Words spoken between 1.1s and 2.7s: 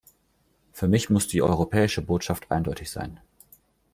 muss die europäische Botschaft